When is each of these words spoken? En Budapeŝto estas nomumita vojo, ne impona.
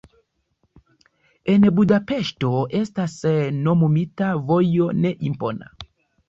En 1.55 1.67
Budapeŝto 1.79 2.49
estas 2.79 3.19
nomumita 3.67 4.31
vojo, 4.49 4.89
ne 5.05 5.15
impona. 5.31 5.71